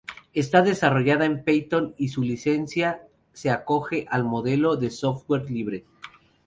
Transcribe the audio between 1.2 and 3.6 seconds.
en python y su licencia se